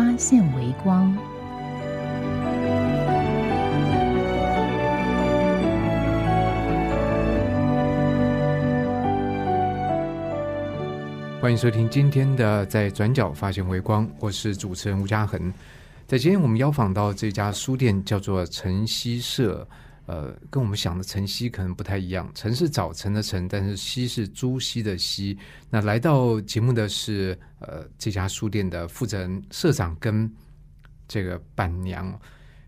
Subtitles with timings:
[0.00, 1.14] 发现微光。
[11.38, 15.52] 欢迎收听今天的《在转角发现微光》，我是主持人吴嘉恒。
[16.06, 19.68] 在今天我们邀访到这家书店叫做晨曦社，
[20.10, 25.38] 呃，跟我们想的晨曦可能不太一样，晨是早晨的晨，但是曦是朱熹的熹。
[25.70, 30.28] 那来到节目的是呃这家书店的负责人社长跟
[31.06, 32.12] 这个板娘，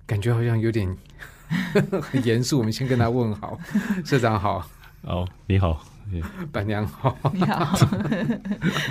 [0.06, 0.97] 感觉好像有点
[2.00, 2.58] 很严肃。
[2.58, 3.59] 我们先跟他问好，
[4.06, 4.64] 社长好，
[5.00, 5.84] 哦，你好，
[6.53, 7.19] 板娘好。
[7.34, 7.77] 你好，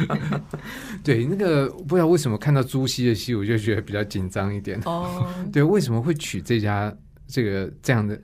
[1.02, 4.78] 对，那个不知道为什么看到朱熹的熹，我就觉得比较紧张一点。
[4.84, 6.94] 哦，对，为什么会取这家
[7.28, 8.22] 这个这样的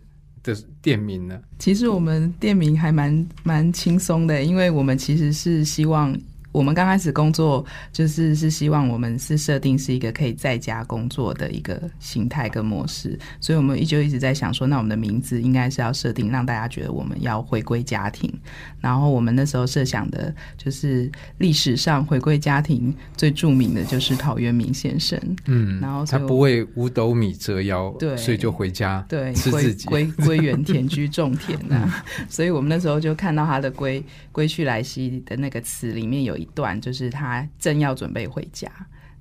[0.54, 1.40] 的店名呢？
[1.60, 6.18] 其实我们店名还蛮蛮轻松的，因为我们其实是希望。
[6.58, 7.64] 我们刚开始工作
[7.94, 18.34] 就是是希望我们是设定是一个可以在家工作的一个形态跟模式，所以我们一就一直在想说，那我们的名字应该是要设定让大家觉得我们要回归家庭。
[18.82, 29.86] 然后我们那时候设想的就是历史上回归家庭最著名的就是陶渊明先生，嗯，然后他不为五斗米折腰，对所以就回家对，归吃自己。
[29.88, 38.72] 归归园田居种田呐、 所以我们那时候就看到他的归“归去来兮”的那个词里面有一段，就是他正要准备回家，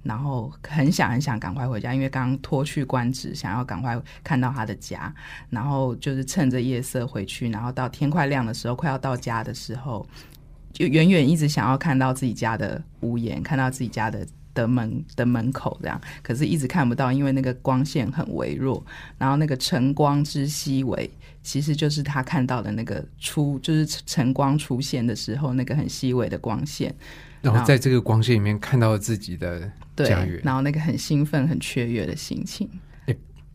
[0.02, 5.14] 然后很想很想赶快回家，因为刚刚脱去官职，想要赶快看到他的家，
[5.50, 10.06] 然后就是趁着夜色回去，然后到天快亮的时候，快要到家的时候，
[10.72, 14.26] 就远远一直想要看到自己家的屋檐，看到自己家的。
[14.56, 18.84] 的门的门口这样，可是一直看不到，因为那个光线很微弱，
[19.18, 21.08] 然后那个晨光之熹微，
[21.42, 26.92] 其实就是他看到的那个出，就是晨光出现的时候那个很细微的光线，
[27.42, 30.40] 然后在这个光线里面看到自己的对家园，。
[30.42, 32.68] 然后那个很兴奋、很雀跃的心情，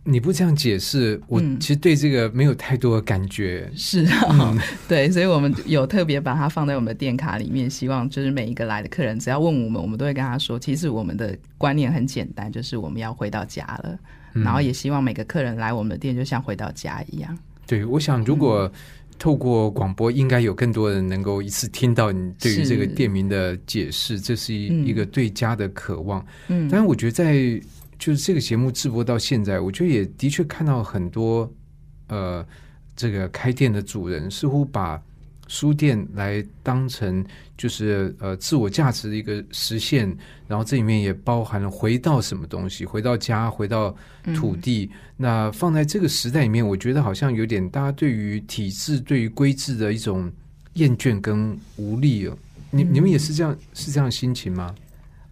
[0.04, 1.60] 你不这样解释，我嗯。
[1.60, 3.70] 其实对这个没有太多的感觉。
[3.76, 4.58] 是啊，
[4.88, 14.00] 对，所以我们有特别把它放在我们的店卡里面，希望就是每一个来的客人，只要问我们，我们都会跟他说，其实我们的观念很简单，就是我们要回到家了，
[14.34, 14.44] 嗯。
[14.44, 17.38] 然后也希望每个客人来我们的店，就像回到家一样。
[17.68, 18.72] 对，我想如果嗯。
[19.22, 24.84] 透过广播，应该有更多人能够一次听到你对于这个店名的解释，这是一、嗯。
[24.84, 26.26] 一个对家的渴望。
[26.48, 27.62] 嗯，但是，我觉得在
[28.02, 31.48] 就是这个节目直播到现在，我觉得也的确看到很多
[32.08, 32.44] 呃，
[32.96, 35.00] 这个开店的主人似乎把
[35.48, 37.24] 书店来当成
[37.56, 40.18] 就是呃自我价值的一个实现，
[40.48, 43.96] 然后这里面也包含了回到什么东西，回到家，回到
[44.34, 44.90] 土地。
[45.16, 50.32] 那放在这个时代里面，我觉得好像有点大家对于体制、对于规制的一种
[50.74, 52.36] 厌倦跟无力哦。
[52.72, 54.74] 你你们也是这样是这样心情吗？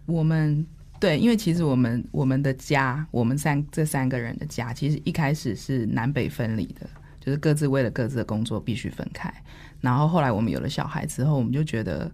[0.06, 0.64] 我们
[1.00, 6.86] 对，因为其实我们我们的家，我们三这三个人的家，其实一开始是南北分离的，
[7.18, 9.32] 就是各自为了各自的工作必须分开。
[9.80, 12.12] 然后后来我们有了小孩之后，我们就觉得，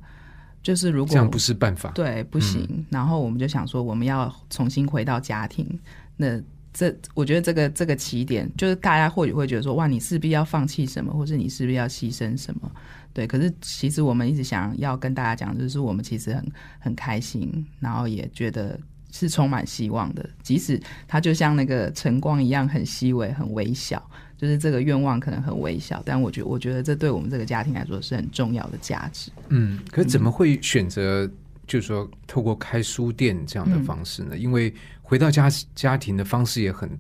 [0.63, 1.91] 就是如果这样不是办法。
[1.91, 5.69] 对不行，然后我们就想说，我们要重新回到家庭。
[6.17, 6.41] 那
[6.73, 12.71] 这我觉得这个这个起点，就是大家或许会觉得说，哇，你势必要放弃什么，或是你势必要牺牲什么。
[13.17, 18.79] 对，可是其实我们一直想要跟大家讲，就是我们其实很很开心，然后也觉得
[19.11, 20.79] 是充满希望的，即使
[21.09, 24.07] 它就像那个晨光一样很细微、很微小，
[24.37, 29.31] 就是这个愿望可能很微小，但我觉我觉得这对我们这个家庭来说是很重要的价值。
[29.49, 31.27] 嗯，可是怎么会选择
[31.67, 34.37] 就是说透过开书店这样的方式呢？
[34.37, 36.91] 因为回到家家庭的方式也很、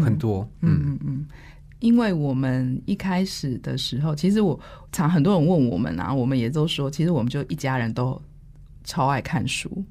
[0.00, 0.48] 很多。
[0.60, 1.26] 嗯嗯嗯，
[1.80, 4.58] 因为我们一开始的时候，其实我
[4.90, 8.20] 常很多人问我们啊，我们也都说，其实我们就一家人都
[8.84, 9.84] 超爱看书，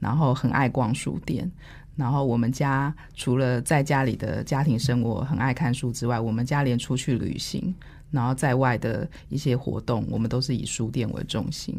[0.00, 1.50] 然后很爱逛书店。
[1.94, 7.74] 然后我们家除了在家里的家庭生活很爱看书之外，我们家连出去旅行，
[8.12, 11.74] 然后在外的一些活动，我们都是以书店为中心。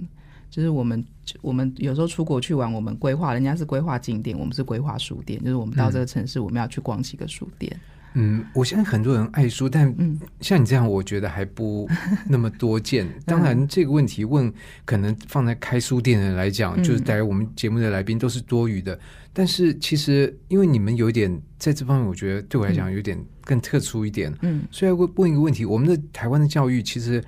[0.49, 1.05] 就是我们
[1.41, 5.39] 我们有时候出国去玩，我们规划人家是规划景点，我们是规划书店。
[5.41, 7.79] 就是我们到这个城市，我们要去逛几个书店。
[8.53, 11.87] 我相信很多人爱书，但嗯像你这样，我觉得还不
[12.27, 13.07] 那么多见。
[13.25, 14.51] 当然，这个问题问
[14.85, 18.99] 可能放在开书店的人来讲，嗯就是带来我们节目的来宾都是多余的。
[19.31, 24.33] 但是其实，因为你们有一点在这方面，我觉得对我来讲有点更特殊一点。
[24.41, 27.23] 嗯所以要问问一个问题：我们的台湾的教育其实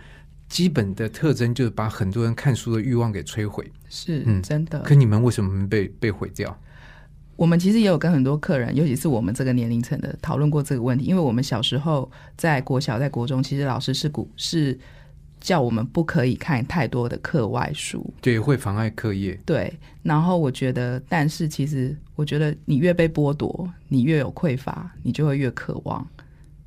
[0.50, 3.72] 基本的特征就是把很多人看书的欲望给摧毁。
[3.88, 4.82] 是、嗯真的。
[4.82, 6.60] 可你们为什么被被毁掉？
[7.42, 12.08] 我们其实也有跟很多客人，尤其是我们这个年龄层的讨论过这个问题，因为我们小时候
[12.38, 14.80] 在国小、在国中，其实老师是鼓是
[15.40, 19.36] 叫我们不可以看太多的课外书，对，会妨碍课业。
[19.44, 19.74] 对。
[20.04, 26.08] 然后我觉得，但是其实我觉得你越被剥夺，你越有匮乏，你就会越渴望。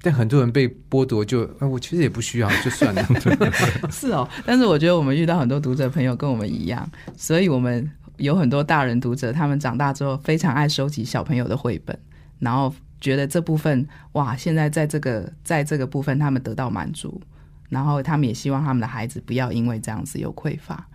[0.03, 3.07] 但很多人被剥夺就，啊，我其实也不需要，就算了。
[3.93, 11.99] 是哦，但是我觉得我们遇到很多读者朋友跟我们一样，所以我们有很多大人读者，他们长大之后非常爱收集小朋友的绘本，
[12.39, 17.21] 然后觉得这部分哇，现在在这个在这个部分他们得到满足，
[17.69, 20.87] 然后他们也希望他们的孩子不要因为这样子有匮乏，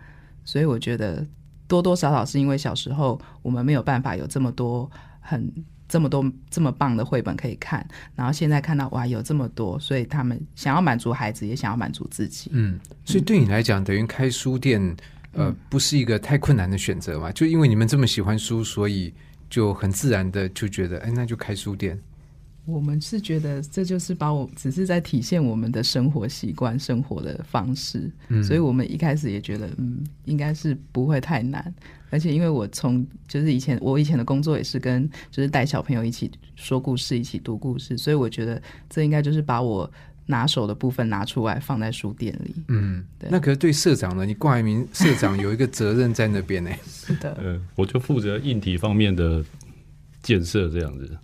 [0.44, 1.25] 所以我觉得
[1.68, 4.89] 多多少少是因为小时候我们没有办法有这么多
[5.19, 5.51] 很。
[5.92, 7.83] 这么多这么棒的绘本可以看，
[8.13, 12.51] 然后现在看到哇有这么多，所以他们想要满足孩子，也想要满足自己。
[12.54, 14.95] 嗯，所以对你来讲，等于开书店，
[15.33, 17.31] 呃，嗯不是一个太困难的选择嘛？
[17.31, 19.13] 就因为你们这么喜欢书，所以
[19.49, 21.99] 就很自然的就觉得，哎，那就开书店。
[22.65, 31.73] 我们是觉得这就是把我只是在体现我们的生活习惯、生活的方式，嗯所以我们一开始也觉得，嗯，应该是不会太难。
[32.11, 39.91] 而且因为我从就是以前我以前的工作也是跟就是带小朋友一起说故事、一起读故事，所以我觉得这应该就是把我
[40.29, 42.53] 拿手的部分拿出来放在书店里。
[42.67, 44.27] 嗯，对那可是对社长呢？
[44.27, 46.69] 你挂一名社长有一个责任在那边呢。
[46.85, 49.43] 是的，呃，我就负责硬体方面的
[50.21, 51.17] 建设这样子。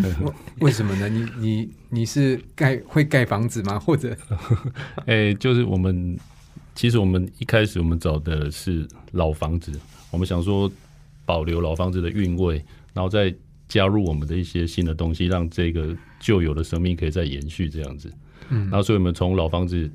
[0.60, 1.08] 为什么呢？
[1.08, 3.78] 你你你是盖会盖房子吗？
[3.78, 4.14] 或者
[5.06, 6.18] 哎、就是我们
[6.74, 9.72] 其实我们一开始我们找的是老房子，
[10.10, 10.70] 我们想说
[11.24, 12.62] 保留老房子的韵味，
[12.92, 13.34] 然后再
[13.68, 18.12] 加入我们的一些新的东西，让这个旧有的生命可以再延续这样子。
[18.50, 19.90] 嗯然后所以我们从老房子，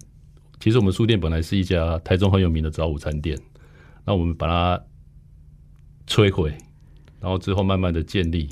[0.60, 3.38] 其实我们书店本来是一家台中很有名的早午餐店，
[4.04, 4.84] 那我们把它
[6.07, 6.56] 摧毁，
[7.19, 8.50] 然后之后慢慢的建立，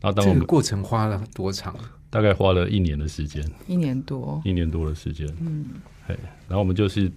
[0.00, 1.74] 然后当我们这个过程花了多长？
[2.08, 3.44] 大概花了一年的时间。
[3.66, 5.26] 一年多，一年多的时间。
[5.40, 5.66] 嗯，
[6.06, 6.16] 嘿，
[6.48, 7.10] 然后我们就是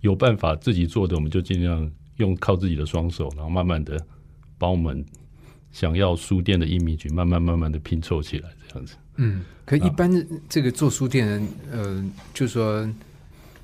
[0.00, 4.00] 有办法自己做的，我们就尽量用靠自己的双手，然后慢慢的
[4.56, 5.04] 把我们
[5.70, 8.96] 想要书店的 image 慢慢慢慢的拼凑起来，这样子。
[9.22, 12.82] 嗯，可一般的这个做书店的人，呃，就说，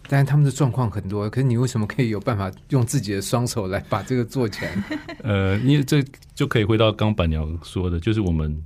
[0.07, 4.85] 当然他们的状况很多，可是你为什么可以有办法用自己的双手来把这个做起来？
[5.25, 6.05] 呃，因为这
[6.35, 8.63] 就可以回到刚板娘说的，就是我们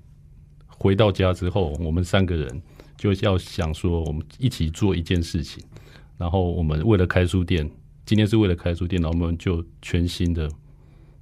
[0.66, 2.60] 回到家之后，我们三个人
[2.96, 5.62] 就要想说，我们一起做一件事情，
[6.19, 7.70] 然后我们为了开书店，
[8.04, 10.50] 今天是为了开书店，然后我们就全心的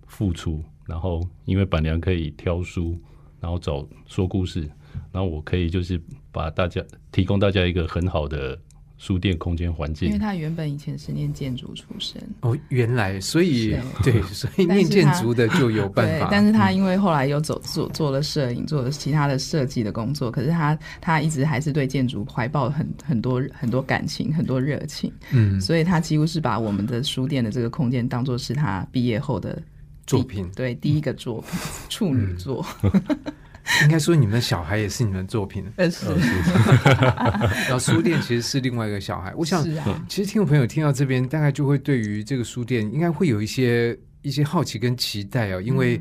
[0.06, 2.99] 付出，然后因为板娘可以挑书，
[3.40, 4.61] 然后找说故事，
[5.12, 6.00] 然后我可以就是
[6.32, 6.82] 把大家
[7.12, 8.58] 提供大家一个很好的
[8.96, 10.08] 书店空间环境。
[10.08, 10.19] 因为。
[10.19, 13.82] 他原本以前是念建筑出身，哦，原来，所以是。
[14.02, 29.62] 对，所以念建筑的就有办法，， 但是他因为后来又走做做了摄影，做了其他的设计的工作，可是他他一直还是对建筑怀抱很很多很多感情，很多热情，嗯，所以他几乎是把我们的书店的这个空间当做是他毕业后的
[30.09, 30.50] 作品。
[30.57, 31.50] 对第一个作品，
[31.88, 32.67] 处女座，
[33.83, 36.07] 应该说你们的小孩也是你们的作品，呃是。
[37.69, 39.33] 然后书店其实是另外一个小孩。
[39.37, 46.00] 我想，是啊，其实听众朋友听到这边，大概就会对于这个书店应该会有一些一些好奇跟期待哦，因为。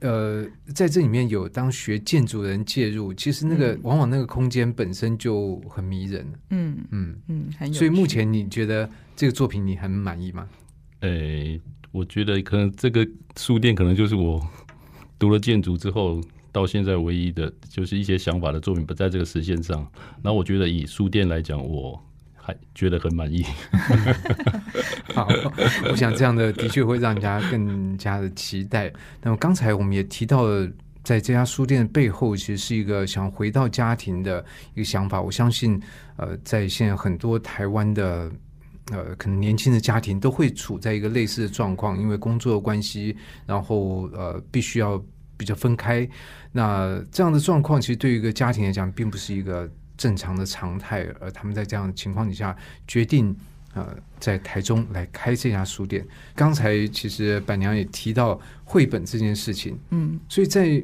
[0.00, 0.44] 呃，
[0.74, 3.80] 在这里面有当学建筑的人介入，其实那个、嗯。
[3.84, 7.74] 往往那个空间本身就很迷人，嗯嗯，嗯，很有。
[7.74, 10.46] 所以目前你觉得这个作品你很满意吗？
[11.00, 11.58] 诶、
[11.94, 14.44] 我觉得可能这个书店可能就是我
[15.16, 16.20] 读了建筑之后
[16.50, 19.78] 到现在唯一的就是一些想法的作品不在这个实现上。
[20.20, 21.96] 然后我觉得以书店来讲，我
[22.34, 23.44] 还觉得很满意。
[25.14, 25.28] 好，
[25.88, 28.92] 我想这样的的确会让人家更加的期待。
[29.22, 30.68] 那么刚才我们也提到了，
[31.04, 35.22] 在这家书店的背后，其实是一个想回到家庭的一个想法。
[35.22, 35.80] 我相信，
[36.16, 38.28] 呃，在现在很多台湾的。
[38.90, 45.02] 呃，可能年轻的家庭都会处在一个类似的状况，因为工作的关系，然后呃，必须要
[45.36, 46.06] 比较分开。
[46.52, 51.06] 那这样的状况，其实对于一个家庭来讲，并不是一个正常的常态。
[51.18, 52.54] 而他们在这样的情况底下，
[52.86, 53.34] 决定
[53.72, 56.06] 呃，在台中来开这家书店。
[56.34, 60.82] 刚才其实板娘也提到绘本这件事情，嗯所以在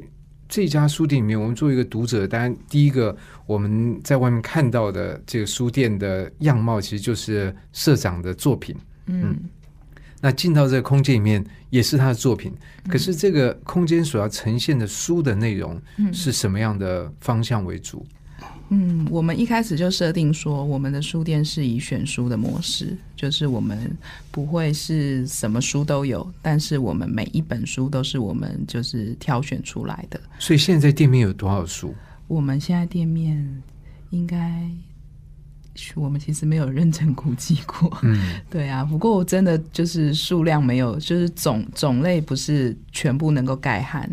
[0.51, 3.15] 这家书店里面，我们作为一个读者，当然第一个
[3.45, 8.75] 我们在外面看到的这个书店的样貌，其实就是社长的作品。
[9.05, 9.35] 嗯
[10.19, 12.53] 那进到这个空间里面，也是他的作品。
[12.87, 18.05] 可是这个空间所要呈现的书的内容嗯是什么样的方向为主？
[18.05, 18.20] 嗯，
[19.09, 23.91] 我们一开始就设定说，我们的书店是以选书的模式，就是我们
[24.31, 30.19] 不会是什么书都有，但是我们每一本书都是我们就是挑选出来的。
[30.39, 31.93] 所以现在在店面有多少书？
[32.27, 33.61] 我们现在店面
[34.11, 34.69] 应该，
[35.95, 37.97] 我们其实没有认真估计过。
[38.03, 44.09] 嗯， 对啊，不过真的就是数量没有，就是种种类不是全部能够概含，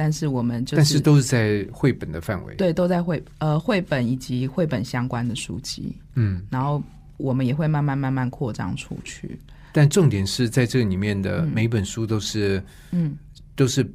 [0.00, 6.82] 但是我们就是但是都是在绘本的范围。，对都在绘呃绘本以及绘本相关的书籍，嗯，然后
[7.18, 9.38] 我们也会慢慢慢慢扩张出去。
[9.72, 13.14] 但重点是在这里面的嗯每一本书都是嗯
[13.54, 13.86] 都是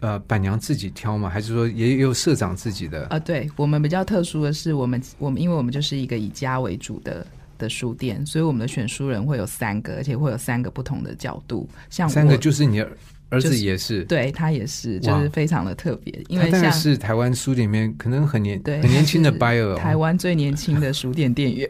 [0.00, 1.28] 呃板娘自己挑吗？
[1.28, 3.04] 还是说也有社长自己的？
[3.08, 7.26] 啊，对我们比较特殊的是，我们我们因为我们就是一个以家为主的。
[7.58, 11.68] 的书店，所以我们的选书人会有三个，而且会有三个不同的角度。
[11.90, 12.90] 像三个就是你的
[13.30, 19.76] 儿子就是也是，对他也是，就是非常的特别，因为像是台湾书店里面可能很年对很年轻的 buyer 哦。
[19.76, 21.68] 台湾最年轻的书店店员。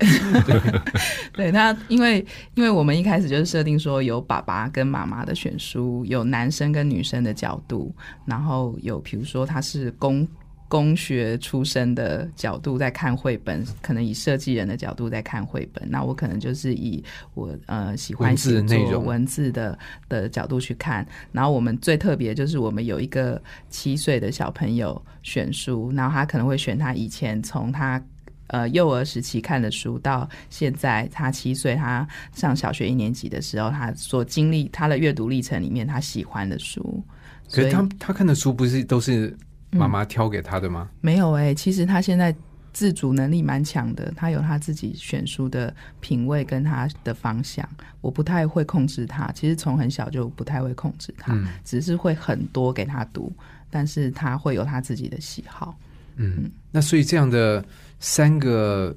[1.34, 2.24] 对他， 因为
[2.54, 10.26] 因为我们一开始就是设定说有爸爸跟妈妈的选书，有男生跟女生的角度，然后有比如说他是工。
[10.70, 17.02] 工学出身的角度在看绘本，可能以设计人的角度在看绘本，那我可能就是以
[17.34, 19.76] 我呃喜欢写作文字的
[20.08, 21.04] 的角度去看。
[21.32, 28.00] 然后我们最特别就是我们有一个七岁的小朋友选书，然后他可能会选他以前从他
[28.46, 37.02] 呃幼儿时期看的书，到现在他七岁，他上小学一年级的时候，他所经历他的阅读历程里面，他喜欢的书。
[37.48, 39.36] 所以他他看的书不是都是
[39.70, 40.90] 妈妈挑给他的吗？
[41.00, 42.34] 没有哎、其实他现在
[42.72, 47.68] 自主能力蛮强的，他有他自己选书的品味跟他的方向。
[48.00, 53.32] 我不太会控制他，其实从很小就不太会控制他，嗯只是会很多给他读，
[53.68, 55.76] 但是他会有他自己的喜好。
[56.16, 57.64] 嗯，那所以这样的
[57.98, 58.96] 三个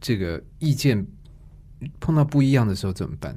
[0.00, 1.04] 这个意见
[2.00, 3.36] 碰到不一样的时候怎么办？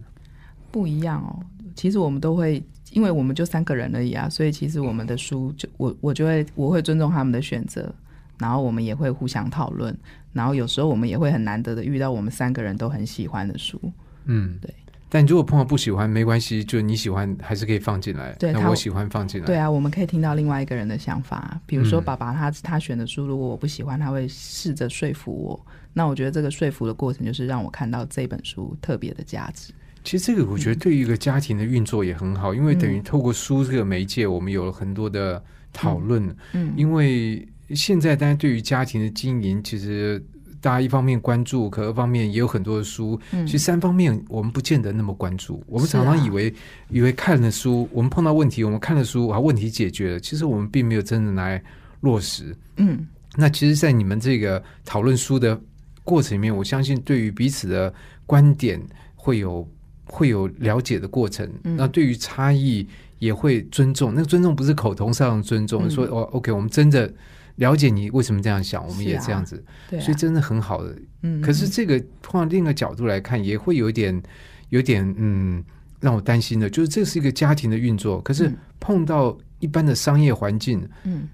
[0.72, 1.40] 不一样哦。
[1.76, 2.64] 其实我们都会，
[2.98, 7.94] 因为我们就三个人而已啊，所以其实我们的书就我我就会我会尊重他们的选择，
[8.40, 9.96] 然后我们也会互相讨论，
[10.34, 13.80] 然后有时候我们也会很难得的遇到我们三个人都很喜欢的书。
[14.26, 14.74] 嗯，对。
[15.10, 18.34] 但如果碰到不喜欢没关系，就你喜欢还是可以放进来。
[18.40, 19.46] 对我喜欢放进来。
[19.46, 25.66] 对啊，我们可以听到另外一个人的想法，比如说嗯爸爸他他选的书，如果我不喜欢，他会试着说服我。
[25.94, 29.72] 那我觉得这个说服的过程，就是让我看到这本书特别的价值。
[30.08, 36.34] 其实这个我觉得对于一个家庭的运作也很好，因为等于透过书这个媒介，我们有了很多的讨论。
[36.54, 40.26] 嗯，因为现在大家对于家庭的经营，其实
[40.62, 43.20] 大家一方面关注，可二方面也有很多的书。
[43.34, 45.62] 嗯其实三方面我们不见得那么关注。
[45.68, 46.54] 我们常常以为、
[46.90, 50.20] 以为看了书，我们碰到问题，我们看了书，啊，问题解决了。
[50.22, 51.62] 其实我们并没有真的来
[52.00, 52.56] 落实。
[52.78, 55.60] 嗯那其实，在你们这个讨论书的
[56.06, 57.94] 过程里面，我相信对于彼此的
[58.26, 58.82] 观点
[59.16, 59.70] 会有
[60.08, 61.48] 会有了解的过程。
[61.64, 62.88] 嗯那对于差异
[63.20, 67.12] 也会尊重，那个尊重不是口头上的尊重，嗯说哦，OK，我们真的
[67.56, 69.64] 了解你为什么这样想，我们也这样子，
[70.00, 70.96] 所以真的很好的。
[71.24, 74.22] 嗯，可是这个换另一个角度来看，也会有一点
[74.70, 75.64] 有点嗯
[76.00, 80.88] 让我担心的，就是这是一个家庭的运作，可是嗯碰到一般的商业环境。
[81.04, 81.28] 嗯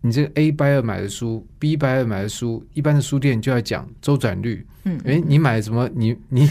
[0.00, 4.64] 你这个 A buyer 买的书，B buyer 买的书，一般的书店就要讲周转率。
[4.84, 5.90] 嗯，诶，你买什么？
[5.92, 6.48] 你你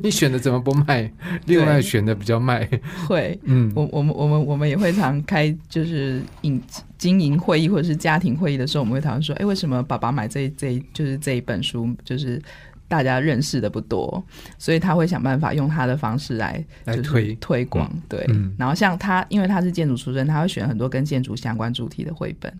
[0.00, 1.12] 你选的怎么不卖？
[1.46, 2.68] 另外选的比较卖。
[3.08, 3.38] 会。
[3.42, 6.62] 嗯，我我们我们我们也会常开就是营
[6.96, 12.40] 经营会议或者是家庭会议的时候，我们会讨论说，哎，为什么爸爸买这这就是这一本书，就是
[12.86, 14.24] 大家认识的不多，
[14.56, 18.24] 所以他会想办法用他的方式来就是来推推广，对。
[18.28, 22.50] 嗯然后像他，因为他是建筑出身，他会选很多跟建筑相关主题的绘本，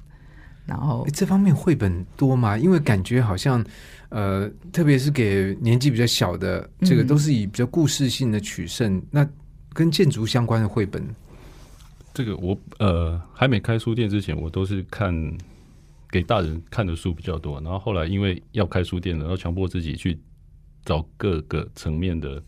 [0.67, 2.57] 然后诶这方面绘本多吗？
[2.57, 3.65] 因为感觉好像，
[4.09, 9.03] 呃，特别是给年纪比较小的，这个嗯都是以比较故事性的取胜。
[9.11, 9.29] 那
[9.73, 11.05] 跟建筑相关的绘本，
[12.15, 15.13] 这个我呃还没开书店之前，我都是看
[16.11, 17.61] 给大人看的书比较多。
[17.61, 20.19] 然后后来因为要开书店了，然后强迫自己去
[20.85, 22.43] 找各个层面的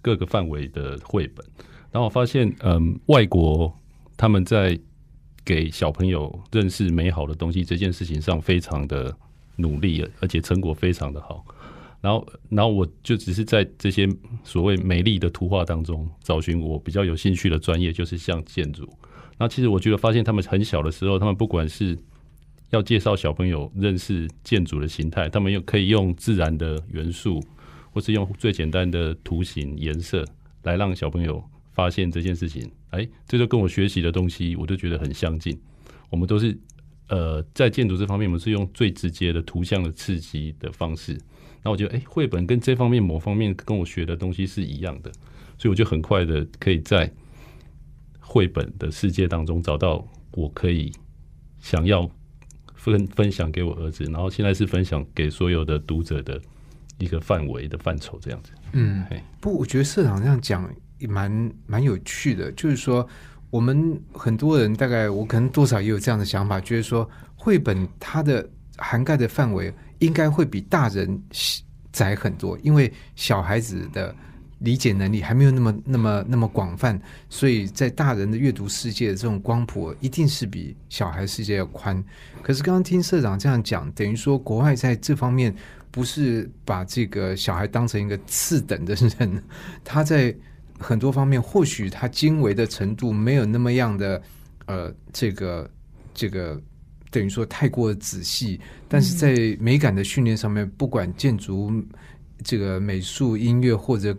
[0.00, 1.46] 各个范围的绘本。
[1.92, 3.72] 然后我发现，嗯，外国
[4.16, 4.76] 他们在
[5.44, 9.14] 给小朋友认识美好的东西这件事情上非常的
[9.56, 11.44] 努力，而且成果非常的好。
[12.00, 14.06] 然后，然后我就只是在这些
[14.42, 18.86] 所谓美丽的图画当中找寻我比较有兴趣的专业，就是像建筑。
[19.38, 21.98] 那其实我觉得发现他们很小的时候，他们不管是
[22.70, 27.42] 要介绍小朋友认识建筑的形态，他们又可以用自然的元素，
[27.90, 30.24] 或是用最简单的图形颜色
[30.64, 32.70] 来让小朋友发现这件事情。
[32.94, 35.58] 哎，这就跟我学习的东西，我都觉得很相近。
[36.10, 36.56] 我们都是
[37.08, 41.20] 呃，在建筑这方面，我们是用最直接的图像的刺激的方式。
[41.62, 45.10] 那我觉得，哎，绘本跟这方面某方面跟我学的东西是一样的，
[45.58, 47.10] 所以我就很快的可以在
[48.20, 50.92] 绘本的世界当中找到我可以
[51.60, 52.08] 想要
[52.74, 56.40] 分分享给我儿子，然后现在是分享给所有的读者的
[56.98, 58.52] 一个范围的范畴这样子。
[58.72, 63.06] 嗯嘿，不，我觉得社长这样讲也蛮蛮有趣的，就是说，
[63.50, 71.22] 我们很多人大概我可能多少也有这样的想法，就是说绘本它的涵盖的范围应该会比大人
[71.92, 74.14] 窄很多，因为小孩子的
[74.58, 82.02] 理解能力还没有那么那么那么广泛，所以在大人的阅读世界这种光谱一定是比小孩世界要宽。
[82.42, 85.54] 可是刚刚听社长这样讲，等于说国外在这方面
[85.90, 89.42] 不是把这个小孩当成一个次等的人，
[89.84, 90.34] 他在
[90.84, 94.22] 很多方面或许他精微的程度没有那么样的
[94.66, 95.70] 呃这个
[96.12, 96.60] 这个
[97.10, 101.72] 等于说太过仔细，但是在美感的训练上面，不管建筑、
[102.42, 104.14] 这个美术、音乐或者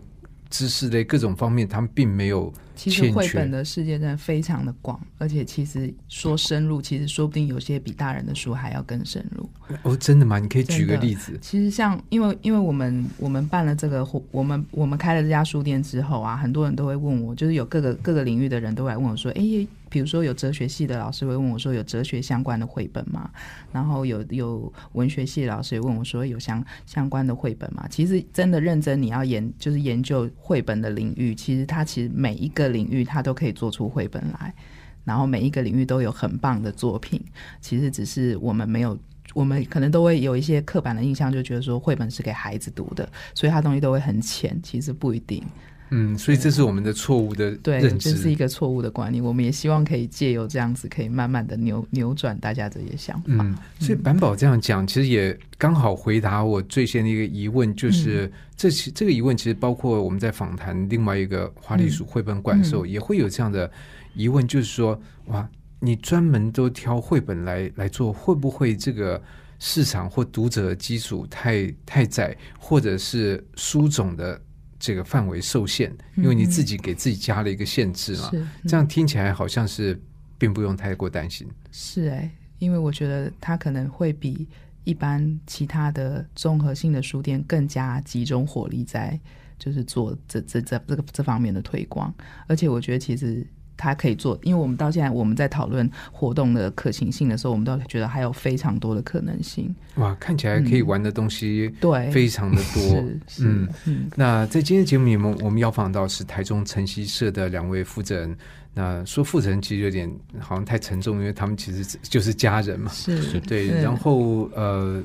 [0.50, 9.48] 知识类各种方面，他们并没有其实绘本的世界真的非常的广，而且其实说深入，其实说不定有些比大人的书还要更深入。
[9.82, 10.38] 哦，真的吗？
[10.38, 11.38] 你可以举个例子。
[11.40, 23.30] 其实像因为因为我们我们办了这个活，我们我们开了这家书店之后啊，很多人都会问我，就是有各个各个领域的人都会来问我说，哎，比如说有哲学系的老师会问我说，有哲学相关的绘本吗？
[23.72, 27.86] 然后有有文学系老师也问我说，有相相关的绘本吗？
[27.88, 34.54] 其实真的认真你要研就是研究绘本的领域，其实它其实每一个领域它都可以做出绘本来。
[35.02, 37.18] 然后每一个领域都有很棒的作品，
[37.62, 38.98] 其实只是我们没有，
[39.32, 45.42] 我们可能都会有一些刻板的印象，就觉得说绘本是给孩子读的，所以它东西都会很浅，其实不一定。
[45.90, 48.36] 嗯，所以这是我们的错误的对，认这是一。
[48.36, 49.24] 个错误的观念。
[49.24, 53.24] 我们也希望可以借由这样子，可以慢慢的扭扭转大家这些想法。
[53.28, 63.70] 嗯，所以板宝这样讲，其实也刚好回答我最先的一个疑问，嗯就是、这其这个疑问其实包括我们在访谈另外一个花栗鼠绘本馆的时候，嗯也会有这样的
[64.14, 65.48] 疑问，就是说，哇，
[65.80, 69.20] 你专门都挑绘本来来做，会不会这个
[69.58, 74.38] 市场或读者的基础太太窄，或者是书种的
[74.78, 75.90] 这个范围受限？
[76.16, 78.30] 因为你自己给自己加了一个限制嘛，
[78.66, 80.00] 这样听起来好像是
[80.38, 81.48] 并不用太过担心。
[81.72, 84.48] 是哎、因为我觉得它可能会比
[84.84, 89.18] 一般其他的综合性的书店更加集中火力在
[89.58, 92.14] 就是做这这这这个这方面的推广，
[92.46, 93.46] 而且我觉得其实。
[93.76, 99.74] 它可以做，因为我们到现在我们在讨论活动的可行性的时候，我们都觉得还有非常多的可能性。
[99.96, 103.04] 哇，看起来可以玩的东西对，非常的多。
[103.40, 103.68] 嗯
[104.14, 108.36] 那在今天节目里面，我们要访到是台中晨曦社的两位负责人。
[108.78, 112.90] 那说负责人其实有点好像太沉重，因为他们其实就是家人嘛。
[112.92, 115.02] 是对，然后呃，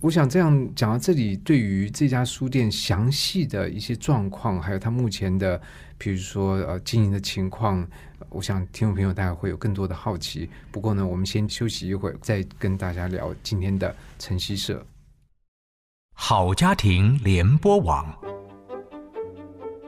[0.00, 5.60] 我想这样讲到这里，对于这家书店详细的一些状况，还有他目前的，
[5.98, 7.86] 比如说呃经营的情况，
[8.28, 10.48] 我想听众朋友大概会有更多的好奇。
[10.70, 14.84] 不过呢，我们先休息一会儿，再跟大家聊今天的晨曦社。
[16.12, 18.06] 好家庭联播网，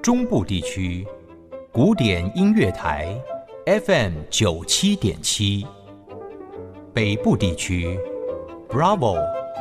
[0.03, 1.07] 中部地区
[1.73, 3.19] 古典音乐台
[3.67, 5.67] FM 九七点七，
[6.95, 7.99] 北部地区
[8.69, 9.17] Bravo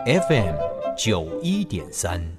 [0.06, 0.56] FM
[0.98, 2.37] 九一点三。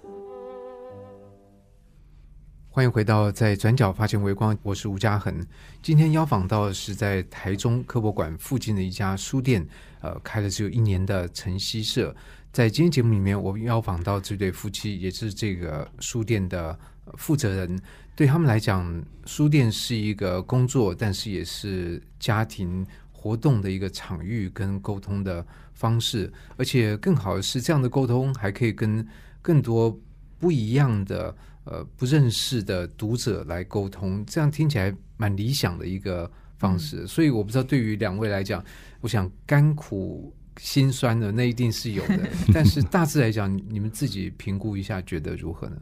[2.79, 5.45] 欢迎回到在转角发现微光，我是吴嘉恒。
[5.83, 9.67] 今天邀访到的是在台中科博馆附近的一家书店，
[10.01, 12.15] 呃，开了只有一年的晨曦社。
[12.53, 16.79] 在今天节目里面，我们邀访到这对夫妻，也是这个书店的
[17.17, 17.77] 负责人。
[18.15, 26.33] 对他们来讲，书店是一个工作，但是也是家庭活动的一个场域跟沟通的方式。
[26.57, 29.05] 而且更好的是，这样的沟通还可以跟
[29.43, 29.99] 更多
[30.39, 31.35] 不一样的
[31.71, 37.07] 呃不认识的读者来沟通，这样听起来蛮理想的一个方式。
[37.07, 38.65] 所以我不知道对于两位来讲，
[39.01, 42.19] 我想甘苦辛酸的那一定是有的，
[42.53, 45.77] 但是大致来讲，你们自己评估一下，觉得如何呢？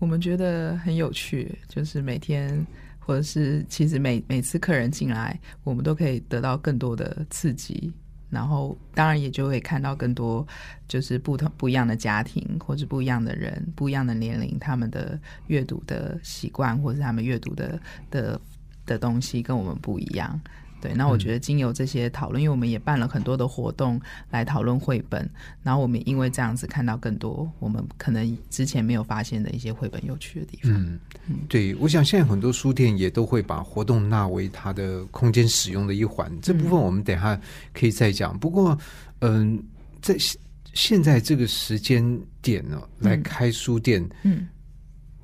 [0.00, 2.66] 我们觉得很有趣，就是每天
[2.98, 7.92] 或者是其实每每次客人进来，我们都可以得到更多的刺激，
[8.30, 10.46] 然后当然也就会看到更多
[10.86, 18.40] 就是不同不一样的家庭或者不一样的人、不一样的年龄，他们的阅读的习惯或者是他们阅读的的
[18.84, 20.40] 的东西跟我们不一样。
[20.80, 25.28] 对，那我觉得经由这些讨论，因为我们也办了很多的活动来讨论绘本，
[25.62, 30.72] 然后我们因为这样子看到更多我们可能之前没有发现的一些绘本有趣的地方。
[30.72, 37.40] 嗯，对，我想现在很多书店也都会把活动纳为它的空间使用的一环，这部分我们等一下
[37.72, 38.38] 可以再讲。
[38.38, 38.78] 不过，
[39.20, 39.62] 嗯，
[40.00, 40.40] 在现
[40.74, 42.04] 现在这个时间
[42.40, 44.46] 点呢，来开书店，嗯，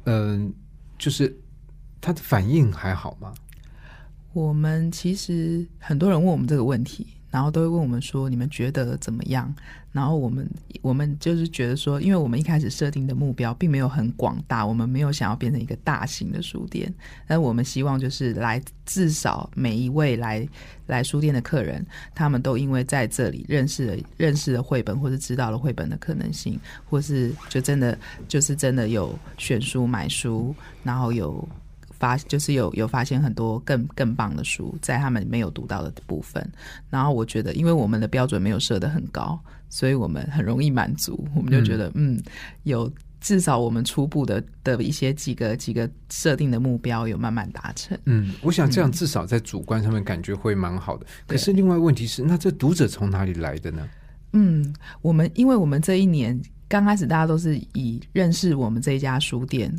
[0.05, 0.53] 嗯，
[0.99, 1.33] 就是
[2.01, 3.33] 它的反应还好吗？
[4.35, 9.53] 我们其实很多人问我们这个问题，然后都会问我们说：“你们觉得怎么样？”
[9.93, 10.45] 然后我们
[10.83, 16.93] 我们就是觉得说，因为我们一开始设定的目标并没有很广大，我们没有想要变成一个大型的书店，
[17.29, 20.45] 但我们希望就是来至少每一位来
[20.89, 26.59] 来书店的客人，他们都因为在这里认识了认识了绘本，或者知道了绘本的可能性，
[26.91, 31.49] 或是就真的就是真的有选书买书，然后有。
[32.05, 36.47] 发就是有有发现很多更更棒的书，在他们没有读到的部分。
[36.91, 39.41] 然后我觉得，因为我们的标准没有设得很高，
[39.71, 41.27] 所以我们很容易满足。
[41.35, 42.23] 我们就觉得，嗯，
[42.65, 47.99] 有至少我们初步的的一些几个几个设定的目标有慢慢达成。
[48.05, 51.07] 嗯，我想这样至少在主观上面感觉会蛮好的。
[51.27, 53.89] 可是另外问题是，那这读者从哪里来的呢？
[54.33, 56.39] 嗯，我们因为我们这一年
[56.69, 59.75] 刚开始，大家都是以认识我们这一家书店。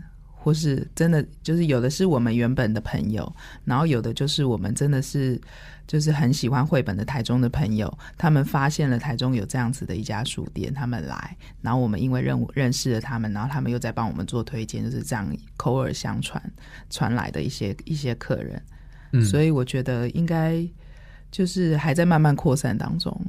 [0.46, 5.42] 或是真的就是有的是我们原本的朋友，然后有的就是我们真的是
[5.88, 15.28] 就是很喜欢绘本的台中的朋友，他们发现了台中有这样子的一家书店，他们来，然后我们因为认认识了他们，然后他们又在帮我们做推荐，就是这样
[15.58, 16.40] 口耳相传
[16.92, 18.62] 传来的一些一些客人，
[19.14, 20.64] 嗯，所以我觉得应该
[21.32, 23.20] 就是还在慢慢扩散当中，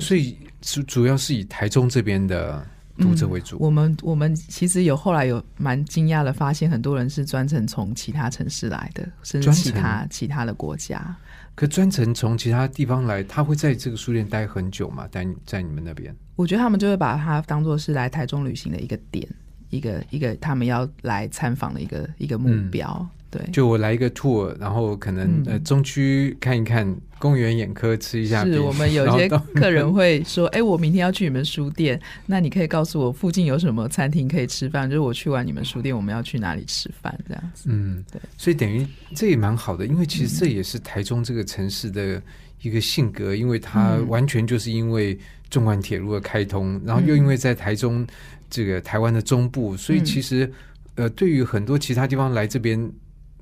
[0.00, 2.66] 所以主主要是以台中这边的。
[2.96, 11.14] 读者为主，我们我们其实有后来有蛮惊讶的发现，很多人是专程从其他城市来的，甚至其他其他的国家。
[11.56, 15.08] 可专程从其他地方来，他会在这个书店待很久吗？
[15.10, 16.14] 在在你们那边？
[16.36, 19.28] 我觉得他们就会把它当做是来台中旅行的一个点，
[19.70, 23.08] 一个一个他们要来参访的一个一个目标。
[23.34, 26.86] 对，就我来一个 tour，然后可能呃中区看一看，
[27.18, 28.44] 公园眼科吃一下。
[28.44, 34.88] 是我们有一些客人 会说，哎，我明天要去你们书店，那你可以告诉我附近有什么餐厅可以吃饭？
[34.88, 37.12] 就是我去完你们书店，我们要去哪里吃饭？
[37.26, 37.64] 这样子。
[37.66, 38.20] 嗯，对。
[38.38, 42.22] 所以等于这也蛮好的，因为其实这也是台中这个城市的
[42.62, 45.18] 一个性格，因为它完全就是因为
[45.50, 48.06] 纵贯铁路的开通，然后又因为在台中
[48.48, 50.48] 这个台湾的中部，所以其实
[50.94, 52.88] 呃，对于很多其他地方来这边。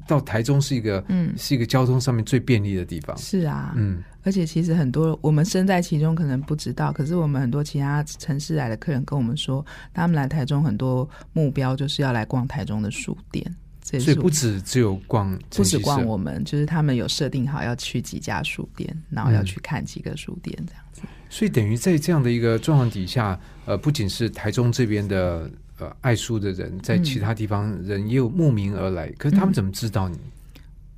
[0.07, 3.17] 到台中是一个，嗯，是一个交通上面最便利的地方。
[3.19, 13.45] 是啊，嗯，而且其实很多我们身在其中可能不知道，可是我们很多其他城市来的客人跟我们说，他们来台中很多目标就是要来逛台中的书店。
[13.83, 21.03] 所以不止只有逛，不止逛我们，就是他们有设定好要去几家书店，然后要去看几个书店这样子。
[21.29, 25.51] 所以等于在这样的一个状况底下，呃，不仅是台中这边的。
[25.79, 30.17] 呃，爱书的人在其他地方人也有慕名而来，可是他们怎么知道你？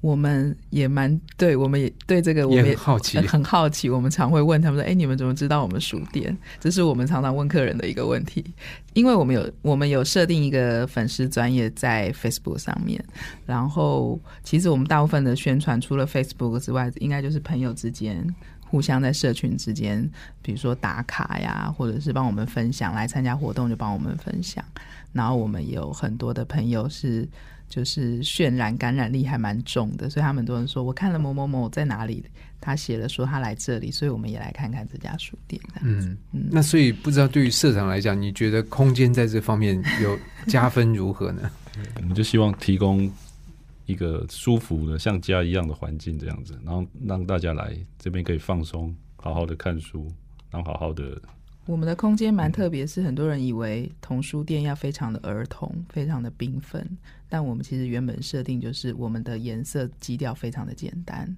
[0.00, 3.88] 我们也蛮对，我们也对这个我们也好奇，很好奇。
[3.88, 8.44] 我们常会问他们说：“哎，你们怎么知道我们书店？”这是我们常常问客人的一个问题。
[8.92, 13.02] 因为我们有我们有设定一个粉丝专业在 Facebook 上面，
[13.46, 18.22] 然后其实我们大部分的宣传除了 Facebook 之外，应该就是朋友之间。
[18.74, 20.04] 互相在社群之间，
[20.42, 24.64] 比如说打卡呀，或者是帮我们分享来参加活动就帮我们分享。
[25.12, 27.24] 然后我们有很多的朋友是
[27.68, 32.24] 就是渲染感染力还蛮重的，所以他们很多人说我看了某某某在哪里，
[32.60, 35.62] 他写了说他来这里，所以我们也来看看这家书店。
[35.80, 41.48] 嗯嗯，那所以不知道对于社长来讲，你觉得空间在这方面有加分如何呢？
[41.94, 43.08] 我们就希望提供。
[43.86, 50.10] 一个舒服的像家一样的环境，这样子，然后让大家来这边可以放松，好好的看书，
[50.50, 51.20] 然后好好的。
[51.66, 56.86] 我们的空间蛮特别，是很多人以为童书店要非常的儿童，非常的缤纷，
[57.28, 61.34] 但我们其实原本设定就是我们的颜色基调非常的简单。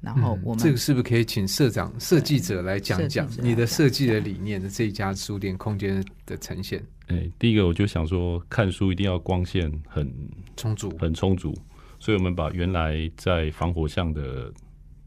[0.00, 6.84] 然后我们这个是不是可以请社长设计者来讲讲你的设计的理念的这一家书店空间的呈现？
[7.06, 10.12] 哎，第一个我就想说，看书一定要光线很
[10.56, 11.56] 充足，很充足。
[12.02, 14.52] 所以我们把原来在防火巷的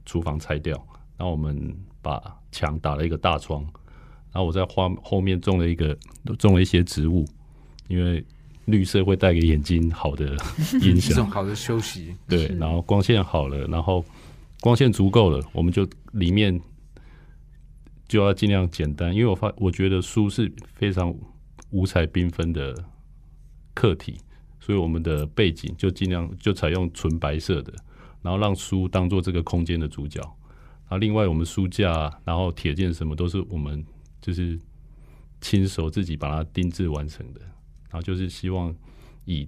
[0.06, 0.74] 厨房拆掉，
[1.18, 3.62] 然后我们把墙打了一个大窗，
[4.32, 5.94] 然后我在花后面种了一个
[6.40, 7.26] 种了一些植物，
[7.90, 8.26] 因为
[8.64, 10.38] 绿色会带给眼睛好的
[10.84, 12.16] 影响， 好的休息。
[12.30, 14.06] 对，然后光线好了，然后
[14.62, 16.58] 光线足够了，我们就里面
[18.08, 21.14] 就要尽量简单，因为我发我觉得书是非常
[21.72, 22.74] 五彩缤纷的
[23.74, 24.18] 课题。
[24.66, 27.72] 所以我们的背景就尽量就采用纯白色的，
[28.24, 30.20] 然后让书当做这个空间的主角。
[30.86, 33.86] 然后另外我们书架，然后铁件什么都是我们
[34.20, 34.60] 就是
[35.40, 37.42] 亲手自己把它定制完成的。
[37.92, 38.76] 然后就是希望
[39.26, 39.48] 以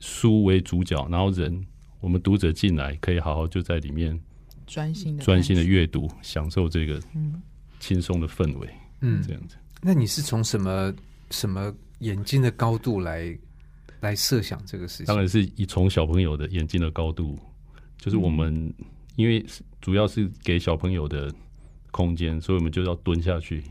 [0.00, 1.66] 书为主角，然后人
[2.00, 4.20] 我们读者进来可以好好就在里面
[4.66, 7.40] 专心的专心的阅读，享受这个嗯
[7.80, 8.68] 轻松的氛围，
[9.00, 9.56] 嗯这样子。
[9.80, 10.92] 那你是从什么
[11.30, 13.34] 什么眼睛的高度来
[14.06, 15.06] 来设想这个事情？
[15.06, 17.38] 当然是以从小朋友的眼睛的高度，
[17.98, 18.72] 就是我们、
[19.16, 19.44] 因为
[19.80, 21.32] 主要是给小朋友的
[21.90, 23.62] 空间，所以我们就要蹲下去，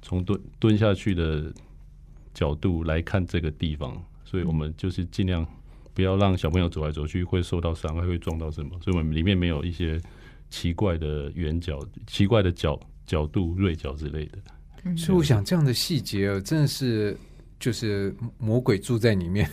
[0.00, 1.52] 从蹲蹲下去的
[2.32, 5.46] 角度来看这个地方，所以我们就是尽量
[5.92, 10.00] 不要让小朋友走来走去会受到伤害，会撞到什么，所以我们里面没有一些
[10.48, 14.38] 奇怪的圆角、奇怪的角角度、锐角之类的。
[14.96, 17.16] 所以我想这样的细节哦，真的是
[17.58, 19.48] 就是魔鬼住在里面。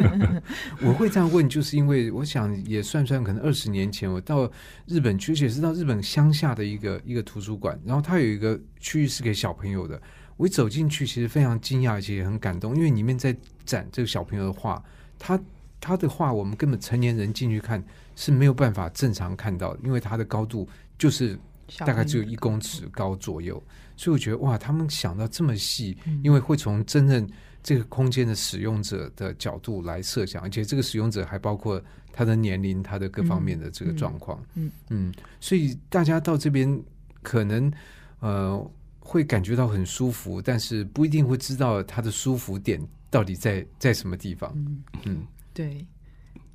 [0.82, 4.50] 我会这样问，就是因为我想也算算，可能二十年前我到
[4.86, 10.00] 日本去，而且是到日本乡下的一个一个图书馆，然后它有一个区域是给小朋友的。
[10.36, 14.82] 我一走进去，其实非常惊讶，而且也很感动，因为里面在展这个小朋友的画，
[15.18, 15.40] 他
[15.80, 17.82] 他的画我们根本成年人进去看
[18.16, 20.68] 是没有办法正常看到的，因为它的高度
[20.98, 21.38] 就是
[21.78, 23.62] 大概只有一公尺高左右，
[23.96, 27.28] 所以我觉得哇，他们想到这么细，嗯因为会从真正
[27.62, 34.42] 这个空间的使用者的角度来设想，而且这个使用者还包括他的年龄、他的各方面的这个状况。
[34.54, 36.82] 嗯嗯，所以大家到这边
[37.22, 37.72] 可能
[38.20, 44.52] 呃会感觉到很舒服，但是不一定会知道他的舒服点到底在在什么地方。
[44.56, 45.86] 嗯嗯对，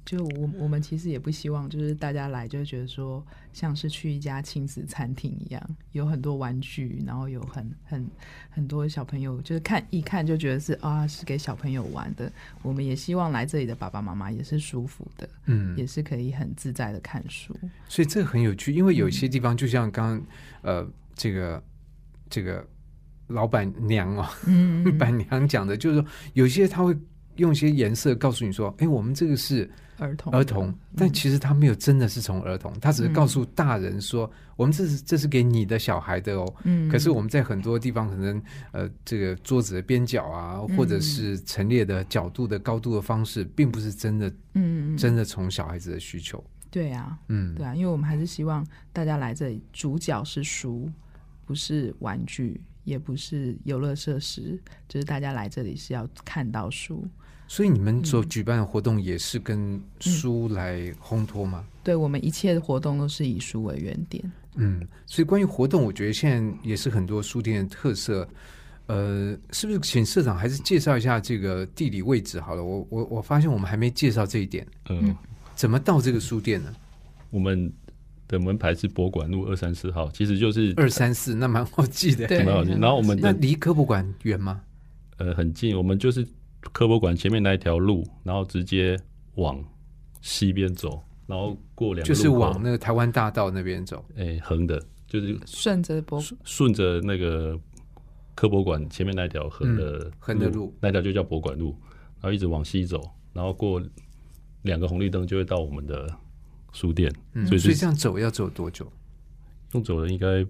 [0.08, 8.08] 就我我们其实也不希望，就是大家来就觉得说，像是去一家亲子餐厅一样，有很多玩具，然后有很很
[8.50, 12.32] 很多小朋友，就是看一看就觉得是啊是给小朋友玩的。
[12.62, 17.54] 我们也希望来这里的爸爸妈妈也是舒服的，嗯也，是可以很自在的看书。
[17.90, 20.26] 所以这个很有趣，因为有嗯些地方就像刚刚
[20.62, 21.62] 呃这个
[22.30, 22.66] 这个
[23.28, 26.98] 老板娘哦，嗯 板娘讲的，就是说有些他会
[27.38, 30.32] 用一些颜色告诉你说，哎，我们这个是儿童。
[30.34, 36.54] 儿童，但其实他没有真的是从儿童，他只是告诉大人说，我们这是这是给你的小孩的哦。
[36.64, 44.96] 嗯，可是我们在很多地方可能呃，这个桌子的边角啊，或者是陈列的角度的高度的方式，并不是真的嗯。
[44.96, 46.44] 嗯真的从小孩子的需求。
[46.70, 50.92] 对啊，嗯，对啊，因为我们还是希望大家来这里，主角是书，
[51.46, 57.08] 不是玩具，也不是游乐设施，就是大家来这里是要看到书。
[57.48, 61.66] 所以你们所举办的活动也是跟书来烘托吗？
[61.84, 64.32] 对我们一切的活动都是以书为原点。
[64.56, 68.28] 嗯，所以关于活动，我觉得现在也是很多书店的特色。
[68.88, 72.64] 呃，是不是请社长还是介绍一下这个地理位置好了？
[72.64, 75.14] 我我我发现我们还没介绍这一点，嗯，
[75.56, 76.74] 怎么到这个书店呢？
[77.30, 77.70] 我们
[78.30, 82.26] 的门牌是博馆路二三四号，其实就是二三四，那蛮好记的。
[82.28, 84.62] 对蛮好记然后我们的那离科博馆远吗？
[85.18, 86.26] 呃很近，我们就是
[86.72, 89.00] 科博馆前面那一条路，然后直接
[89.36, 89.64] 往
[90.22, 94.04] 西边走，然后过两个就是往那个台湾大道那边走。
[94.16, 97.60] 哎横的，就是顺着博顺顺着那个
[98.36, 101.76] 科博馆前面那条横的、嗯横的路，那条就叫博馆路，
[102.20, 103.02] 然后一直往西走，
[103.34, 103.82] 然后过
[104.64, 106.08] 两个红绿灯就会到我们的
[106.74, 108.92] 书店，嗯，所以是所以这样走要走多久？
[109.74, 110.46] 用走了应该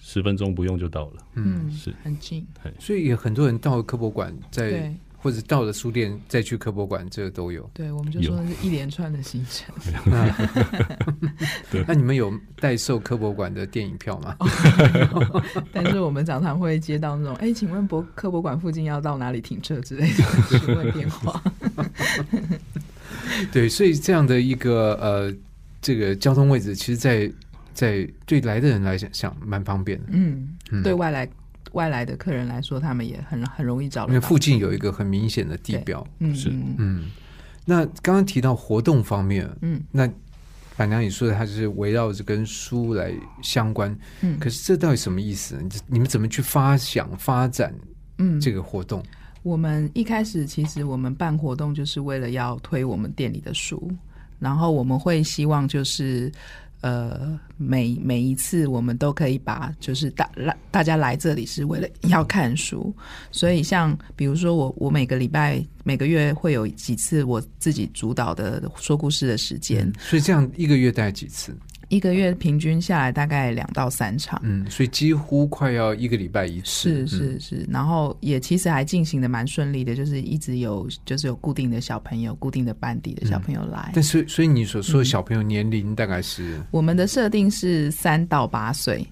[0.00, 1.26] 十分钟不用就到了。
[1.34, 1.70] 嗯。
[1.70, 1.94] 是。
[2.02, 2.46] 很近，
[2.78, 7.68] 所以也很多人到科博馆，在对或者到了书店再去科博馆，这个都有。
[7.74, 9.74] 对，我们就有说是一连串的行程。
[11.86, 14.36] 那你们有代售科博馆的电影票吗？
[15.72, 21.42] 但是我们常常会接到那种，哎，请问博科博馆附近要到哪里停车之类的询问电话。
[23.52, 25.34] 对，所以这样的一个呃，
[25.82, 27.30] 这个交通位置，其实在，
[27.74, 31.28] 在对来的人来讲，想蛮方便的，嗯，嗯对外来
[31.72, 34.20] 外来的客人来说，他们也很很容易找到因为。
[34.20, 36.02] 附近有一个很明显的地标。
[36.02, 37.06] 是嗯是嗯，
[37.64, 40.08] 那刚刚提到活动方面，嗯那
[40.76, 45.62] 板娘也说的它是围绕着跟书来相关，嗯可是这到底什么意思呢？
[45.64, 47.74] 你你们怎么去发想发展
[48.18, 49.02] 嗯，这个活动？
[49.42, 53.90] 我们一开始其实我们办活动就是为了要推我们店里的书，
[54.38, 56.30] 然后我们会希望就是
[56.80, 62.94] 呃每每一次我们都可以把就是大来大家来这里是为了要看书，
[63.32, 71.56] 所以像比如说我我每个礼拜每个月会有几次我自己主导的说故事的时间，所以这样一个月大概几次？
[71.88, 74.40] 一个月平均下来大概两到三场。
[74.44, 76.68] 嗯，所以几乎快要一个礼拜一次。
[76.68, 83.90] 是嗯是是，然后也其实还进行的蛮顺利的，就是一直有就是有固定的小朋友、固定的班底的小朋友来。
[83.94, 89.06] 但是，所以你所嗯说的小朋友年龄大概是我们的设定是三到八岁，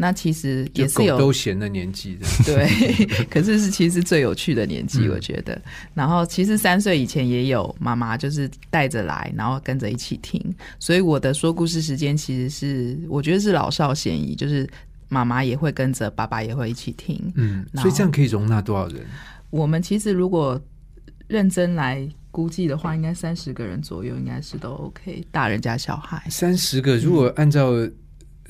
[0.00, 2.26] 那其实也就是狗有都闲的年纪的。
[2.46, 5.60] 对，可是是其实最有趣的年纪，嗯我觉得。
[5.92, 10.42] 然后其实三岁以前也有妈妈就是带着来，然后跟着一起听，
[10.78, 14.66] 所以我的说故事时间其实是我觉得是老少咸宜，就是
[15.10, 17.20] 妈妈也会跟着，爸爸也会一起听。
[17.34, 19.04] 嗯，所以这样可以容纳多少人？
[19.50, 20.58] 我们其实如果
[21.28, 26.22] 认真来估计的话，应该三十个人左右，应该是都 OK，大人加小孩。
[26.30, 27.72] 三十个，如果按照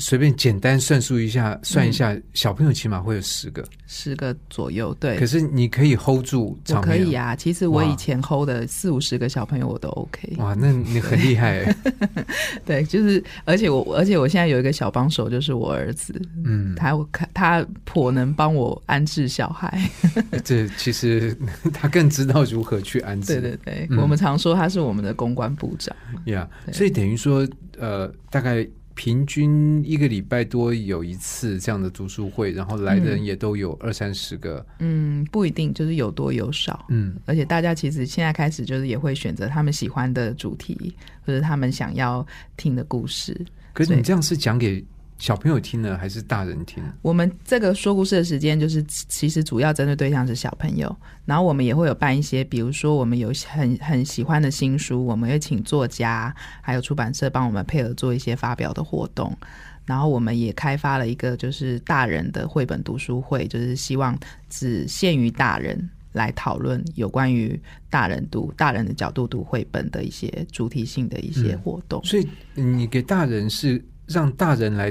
[0.00, 3.62] 随便简单算数一下，算一下，小朋友起码会有十个。
[3.86, 7.36] 十个左右，对，可是你可以 hold 住我场面，可以啊。
[7.36, 10.32] 其实我以前 hold 的四五十个小朋友我都 OK。
[10.38, 11.76] 哇，那你很厉害欸。
[12.64, 16.96] 对，就是，而且我，而且我现在有一个小帮手，就是我儿子，嗯，他
[17.34, 19.78] 他颇能帮我安置小孩。
[20.42, 21.36] 这其实
[21.74, 23.40] 他更知道如何去安置。
[23.40, 25.94] 对对对，嗯我们常说他是我们的公关部长。
[26.24, 28.66] 呀对所以等于说，呃，大概
[29.00, 34.62] 平均一个礼拜多有一次这样的读书会，然后来的人也都有二三十个。
[34.78, 36.84] 嗯，不一定，就是有多有少。
[36.90, 42.26] 嗯，而且大家其实现在开始就是也会选择他们喜欢的主题，或者他们想要
[42.58, 43.34] 听的故事。
[43.72, 44.84] 可是你这样是讲给
[45.20, 46.82] 小朋友听呢，还是大人听？
[47.02, 59.36] 我们这个说故事的时间，就是其实主要针对对象是小朋友，然后我们也会有办一些，比如说我们有很很喜欢的新书，我们会请作家还有出版社帮我们配合做一些发表的活动。
[59.84, 72.02] 然后我们也开发了一个就是大人的绘本读书会，就是希望只限于大人来讨论有关于大人读大人的角度读绘本的一些主题性的一些嗯活动。
[72.04, 74.90] 所以你给大人是让大人来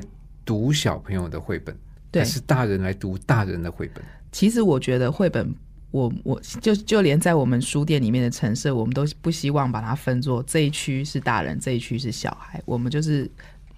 [0.49, 1.77] 读小朋友的绘本，
[2.09, 4.03] 对还是大人来读大人的绘本？
[4.31, 5.53] 其实我觉得绘本，
[5.91, 12.59] 我我就就连在我们书店里面的陈设，我们都不希望把它分作这一区是大人，这一区是小孩。
[12.65, 13.29] 我们就是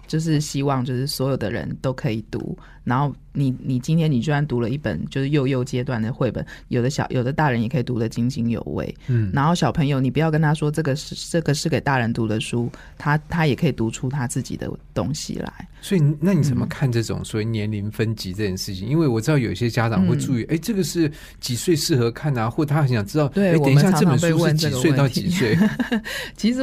[0.06, 2.56] 就是希望就是所有的人都可以读。
[2.84, 8.92] 然后你你今天你居然读了一本就是幼幼阶段的绘本，有的小有的大人也可以读得津津有味。
[9.06, 15.68] 嗯，然后小朋友，你不要跟他说这个是这个是给大人读的书，他他也可以读出他自己的东西来。
[15.80, 18.88] 所以那你怎嗯么看这种所谓年龄分级这件事情？
[18.88, 25.56] 因为我知道有些家长会注意，哎、这个是几岁适合看啊，或他很想知道，对哎，等一下这本书是几岁到几岁？
[26.36, 26.62] 其实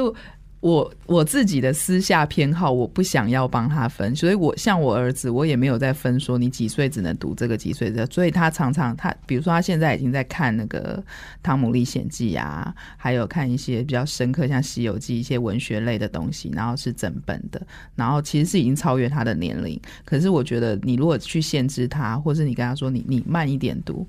[0.61, 10.97] 我我自己的私下偏好，我不想要帮他分，所以我像我儿子，我也没有在分说你几岁只能读这个，几岁的，所以他常常他，比如说他现在已经在看那个
[11.41, 19.79] 《汤姆历险记》啊，还有看一些比较深刻像《西游记》一些文学类的东西，然后是整本的，然后其实是已经超越他的年龄。
[20.03, 24.05] 可是我觉得你如果去限制他，或是你跟他说你你慢一点读。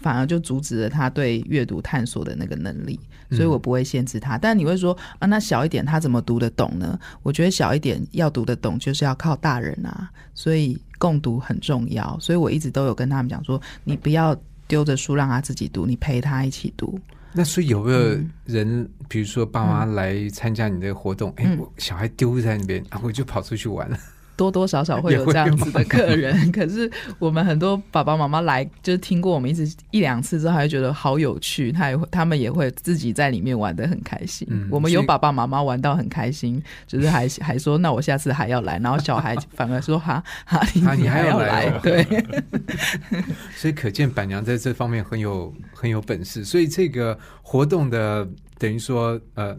[0.00, 2.98] 反而就阻止了他对阅读探索的那个能力，
[3.30, 4.36] 所以我不会限制他。
[4.38, 6.98] 但你会说啊，那小一点他怎么读得懂呢？
[7.22, 12.18] 我觉得小一点要读得懂，就是要靠大人啊，所以共读很重要。
[12.18, 14.36] 所以我一直都有跟他们讲说，你不要
[14.66, 16.98] 丢着书让他自己读，你陪他一起读。
[17.32, 23.96] 那所以有没有嗯人，比如说爸妈来参加你的活动，哎、嗯我小孩丢在那边，啊，我就跑出去玩了。
[24.40, 34.48] 多多少少会有这样子的客人， 可是我们很多爸爸妈妈来，就是听过我们一直一两次之后，还会觉得好有趣，他也会他们也会自己在里面玩的很开心。
[34.50, 41.78] 嗯我们有爸爸妈妈玩到很开心，就是还 还说那我下次还要来，然后小孩反而说哈哈 你还还要来哦。
[41.82, 42.02] 对，
[43.54, 46.46] 所以可见板娘在这方面很有很有本事。
[46.46, 48.26] 所以这个活动的
[48.58, 49.54] 等于说，呃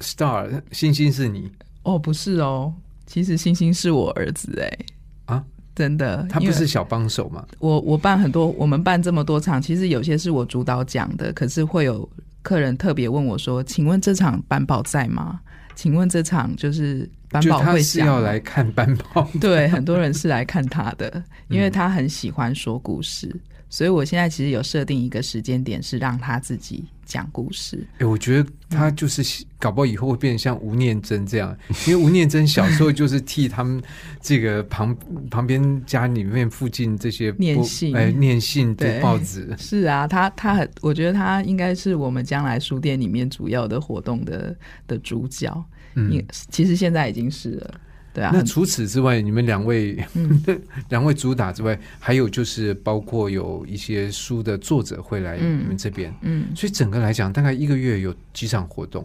[0.00, 1.50] ，star 星星是你。
[1.84, 2.72] 哦不是哦，
[3.14, 4.78] 其实星星是我儿子哎
[5.26, 7.46] 啊，真的，他不是小帮手嘛？
[7.60, 12.10] 我我办很多，我们办这么多场，其实有些是我主导讲的，可是会有
[12.42, 15.38] 客人特别问我说：“请问这场班宝在吗？
[15.76, 23.32] 请问这场就是班就宝会他是要来看班宝，对，很多人是来看他的，因为他很喜欢说故事，
[23.74, 27.84] 所以我现在其实有设定一个时间点，是让他自己讲故事。
[27.98, 31.58] 哎、我觉得他就是搞不好以后会变成像吴念真这样，
[31.88, 33.82] 因为吴念真小时候就是替他们
[34.20, 34.96] 这个旁
[35.28, 37.96] 旁边家里面附近这些念信。
[37.96, 45.52] 哎、念信读对报纸，是啊，他他很，我觉得他应该是我们将来书店里面主要的活动的的主角。
[45.96, 47.80] 嗯，其实现在已经是了，
[48.14, 48.30] 对啊。
[48.32, 50.42] 那除此之外，你们两位、嗯
[50.88, 59.04] 两位主打之外，还有就是包括有一些书的作者会来嗯你们这边，嗯，所以整个来讲，大概一个月有几场活动。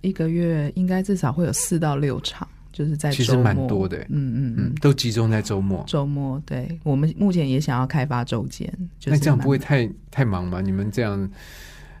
[0.00, 5.84] 一个月应该至少会有四到六场，就是在其实蛮多的嗯嗯嗯嗯，，都集中在周末。
[5.86, 8.66] 周末对我们目前也想要开发周间，
[8.98, 10.60] 就是那这样不会太太忙吗？
[10.60, 11.30] 你们这样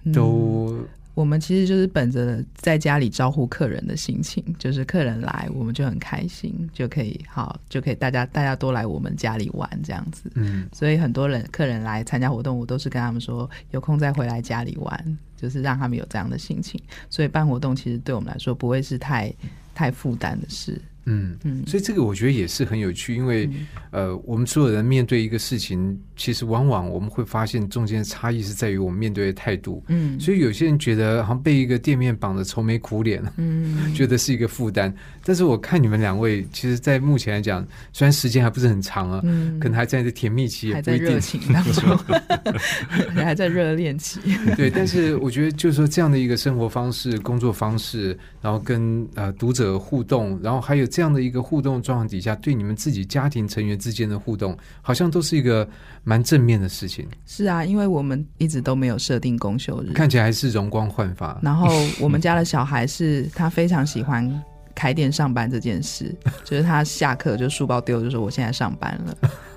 [0.02, 0.76] 嗯都
[1.14, 10.30] 我们其实就是本着在家里招呼客人的心情，就是客人来我们就很开心，就可以好就可以大家大家多来我们家里玩这样子。
[10.34, 16.80] 嗯所以很多人客人来参加活动，我都是跟他们说有空再回来家里玩，就是让他们有这样的心情。
[17.10, 19.32] 所以办活动其实对我们来说不会是太
[19.74, 20.80] 太负担的事。
[21.04, 23.48] 嗯，嗯，所以这个我觉得也是很有趣，因为、
[23.90, 29.82] 呃，我们所有人面对一个事情，其实往往我们会发现中间的差异是在于我们面对的态度。
[29.88, 34.94] 嗯所以有些人觉得好像被一个店面绑得愁眉苦脸，嗯 觉得是一个负担。
[35.24, 41.20] 但是我看你们两位，其实，在目前来讲，虽然时间还不是很长啊，嗯可能还在这甜蜜期，也还在不一定热。
[41.20, 41.98] 情当中，
[43.14, 44.20] 还在热恋期。
[44.56, 55.66] 对，但是我觉得就是说这样的一个生活方式、工作方式，然后跟呃读者互动，然后还有这样的一个互动状况底下，对你们自己家庭成员之间的互动，好像都是一个
[56.04, 61.40] 蛮正面的事情，是啊，因为我们一直都没有设定公休日，看起来还是容光焕发。
[61.42, 61.68] 然后
[61.98, 64.30] 我们家的小孩是他非常喜欢
[64.74, 66.14] 开店上班这件事，
[66.44, 69.16] 就是他下课就书包丢就说我现在上班了，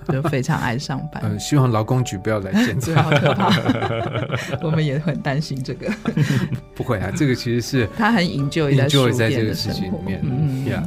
[0.09, 1.21] 就非常爱上班。
[1.25, 3.03] 嗯，希望劳工局不要来检 对，查。
[3.03, 3.49] 好可怕，
[4.61, 5.91] 我们也很担心这个。
[6.73, 10.19] 不会啊，这个其实是他很 enjoy 在 enjoy 书店的在这个事情里面。
[10.23, 10.83] 嗯，呀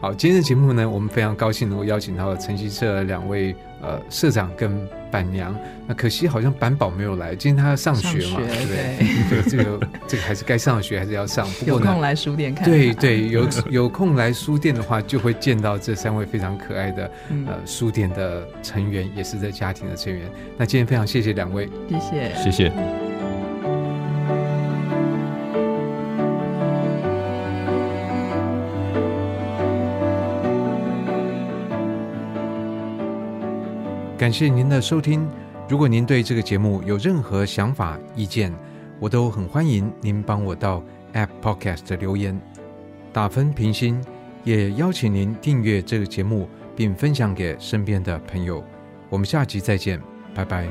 [0.00, 4.70] 好，今天的节目呢，我们非常高兴能够邀请到晨曦社两位呃社长跟
[5.10, 5.54] 板娘。
[5.86, 9.42] 那可惜好像板宝没有来，今天他要上学嘛，对不对？
[9.42, 11.46] 对，这个这个还是该上的学还是要上。
[11.58, 12.72] 不过呢，有空来书店看看。
[12.72, 20.30] 对对，有有空来书店的话，就会见到这三位非常可爱的嗯，呃书店的成员，也是在家庭的成员。
[20.56, 21.68] 那今天非常谢谢两位。
[21.88, 22.34] 谢谢。
[22.34, 22.72] 谢谢。
[34.18, 35.26] 感谢您的收听。
[35.66, 38.52] 如果您对这个节目有任何想法、意见，
[38.98, 40.82] 我都很欢迎您帮我到
[41.14, 42.38] App Podcast 留言、
[43.14, 43.98] 打分、评星，
[44.44, 46.46] 也邀请您订阅这个节目，
[46.80, 48.64] 并分享给身边的朋友。
[49.10, 50.00] 我们下集再见，
[50.34, 50.66] 拜拜。